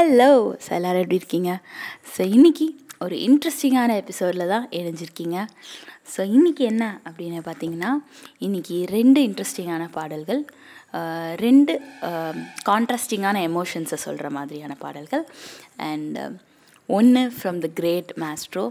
Hello 0.00 0.28
so 0.64 0.68
எல்லோரும் 0.76 1.02
எப்படி 1.02 1.18
இருக்கீங்க? 1.20 1.50
ஸோ 2.12 2.20
இன்றைக்கி 2.34 2.66
ஒரு 3.04 3.16
இன்ட்ரெஸ்டிங்கான 3.24 3.96
எபிசோடில் 4.02 4.44
தான் 4.52 4.64
இணைஞ்சிருக்கீங்க. 4.78 5.36
ஸோ 6.12 6.20
இன்றைக்கி 6.36 6.62
என்ன 6.70 6.84
அப்படின்னு 7.08 7.40
பார்த்தீங்கன்னா 7.48 7.90
இன்றைக்கி 8.46 8.76
ரெண்டு 8.94 9.20
இன்ட்ரெஸ்டிங்கான 9.28 9.88
பாடல்கள் 9.96 10.40
ரெண்டு 11.44 11.74
கான்ட்ராஸ்டிங்கான 12.70 13.42
எமோஷன்ஸை 13.50 13.98
சொல்கிற 14.06 14.30
மாதிரியான 14.38 14.76
பாடல்கள். 14.84 15.26
அண்ட் 15.90 16.18
ஒன்று 16.98 17.24
from 17.36 17.60
the 17.66 17.70
great 17.80 18.12
maestro 18.24 18.64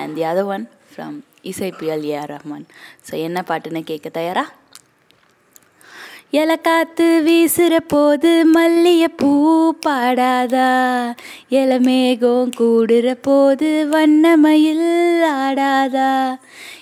and 0.00 0.14
the 0.18 0.26
other 0.32 0.50
one 0.56 0.66
from 0.92 1.18
இசைப்பியல் 1.52 2.06
A R 2.12 2.32
Rahman. 2.36 2.68
So 3.08 3.14
என்ன 3.28 3.44
பாட்டுன்னு 3.52 3.84
கேட்க 3.92 4.10
தயாரா? 4.20 4.46
இல 6.36 6.56
காத்து 6.56 7.22
வீசுற 7.26 7.80
போது 7.88 8.44
மல்லிய 8.54 9.08
பூ 9.16 9.74
பாடாதா? 9.86 11.14
இல 11.48 11.78
மேகம் 11.78 12.50
கூடுற 12.58 13.14
போது 13.22 13.86
வண்ணமயில் 13.88 15.22
ஆடாதா? 15.22 16.38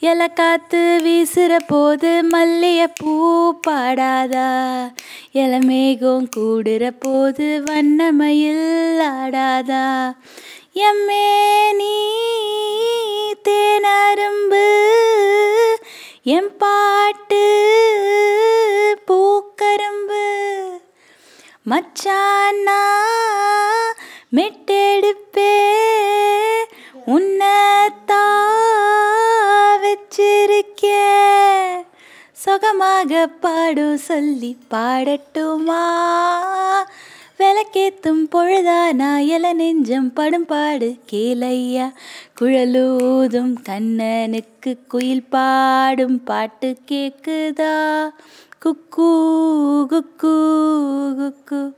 இல 0.00 0.28
காத்து 0.28 1.00
வீசுற 1.04 1.56
போது 1.66 2.22
மல்லிய 2.22 2.88
பூ 2.98 3.54
பாடாதா? 3.68 4.48
இல 5.32 5.58
மேகம் 5.58 6.28
கூடுற 6.36 6.90
போது 6.98 7.62
வண்ணமயில் 7.64 9.00
ஆடாதா? 9.00 10.14
எம்மே 10.74 11.72
நீ 11.72 11.96
தேனரும்பு 13.48 14.66
எம் 16.22 16.56
பாட்டு 16.58 17.25
மச்சானா 21.70 22.80
மெட்டெடுப்பே 24.36 25.58
உன்னத்தா 27.06 28.22
வச்சிருக்கே. 29.82 31.08
சுகமாக 32.32 33.26
பாடும் 33.26 33.96
சொல்லி 33.96 34.56
பாடட்டுமா? 34.70 35.84
விளக்கேத்தும் 37.38 38.28
பொழுதானா 38.32 39.16
இல 39.16 39.52
நெஞ்சம் 39.52 40.12
படும் 40.12 40.46
பாடு 40.46 40.96
கேளையா. 41.12 41.92
குழலூதும் 42.40 43.54
கண்ணனுக்கு 43.68 44.76
குயில் 44.88 45.28
பாடும் 45.28 46.24
பாட்டு 46.24 46.76
கேக்குதா? 46.90 48.08
குக்கூ 48.64 49.16
குக்கூ. 49.90 50.34
பூவுக்கு 51.26 51.74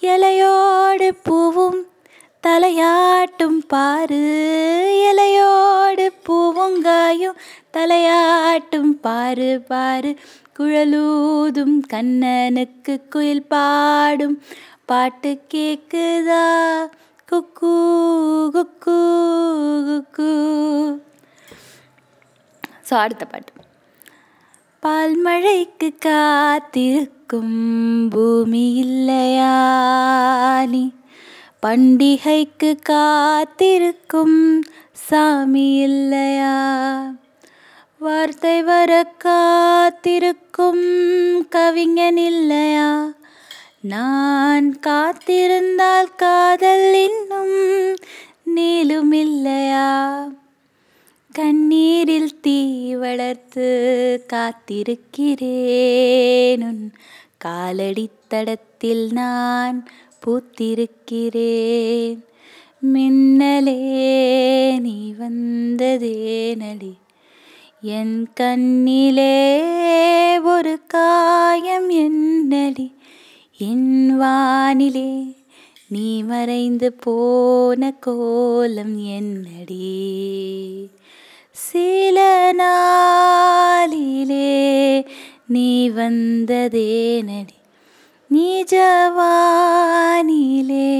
இலையோடு 0.00 1.10
பூவும் 1.22 1.86
தலையாட்டும் 2.46 3.60
பாரு. 3.68 4.18
இலையோடு 5.08 6.06
பூவுங்காயும் 6.26 7.38
தலையாட்டும் 7.72 8.90
பாரு 9.00 9.60
பாரு. 9.68 10.18
குழலூதும் 10.58 11.76
கண்ணனுக்கு 11.92 13.08
குயில் 13.08 13.42
பாடும். 13.42 14.42
பாட்டு 14.84 15.40
கேக்குதா? 15.54 16.44
குக்கு 17.32 17.72
குக்கு 18.52 18.98
குக்கு. 19.88 20.30
ஸோ 22.90 22.94
அடுத்த 22.94 23.24
பாட்டு. 23.24 23.52
பால்மழைக்கு 24.82 25.88
மழைக்கு 26.04 27.18
காத்திருக்கும் 27.30 28.08
பூமி 28.08 28.74
இல்லையா 28.74 29.52
பண்டிகைக்கு 31.62 32.78
காத்திருக்கும் 32.82 34.64
சாமி 34.92 35.76
இல்லையா? 35.76 36.56
வார்த்தை 37.98 38.62
வர 38.62 39.04
காத்திருக்கும் 39.18 40.84
கவிஞன் 41.48 42.16
இல்லையா? 42.16 43.12
நான் 43.80 44.78
காத்திருந்தால் 44.86 46.14
காதல் 46.16 46.94
இன்னும் 46.94 47.96
நீளும் 48.56 49.14
இல்லையா? 49.14 50.28
கண்ணீரில் 51.32 52.29
தீ 52.40 52.94
வளர்த்து 52.94 54.26
காத்திருக்கிறேன். 54.32 56.64
உன் 56.64 56.92
காலடி 57.38 58.08
தடத்தில் 58.28 59.12
நான் 59.12 59.88
பூத்திருக்கிறேன். 60.26 62.18
மின்னலே 62.92 64.80
நீ 64.80 65.14
வந்ததேனடி 65.20 66.92
என் 67.82 68.32
கண்ணிலே 68.32 70.40
ஒரு 70.40 70.80
காயம் 70.86 71.88
என்னடி 71.88 72.92
என் 73.58 74.20
வானிலே 74.20 75.36
நீ 75.88 76.22
மறைந்து 76.22 76.92
போன 76.92 77.94
கோலம் 78.00 78.98
என்னடி. 78.98 80.90
சில 81.68 82.18
நாளிலே 82.52 84.52
நீ 85.54 85.90
வந்ததேனடி. 85.90 87.56
நீ 88.30 88.64
ஜவானிலே 88.72 90.92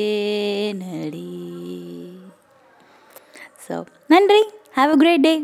ஸோ 3.68 3.86
நன்றி. 4.08 4.44
Have 4.76 4.92
a 4.96 4.98
great 4.98 5.22
day 5.22 5.44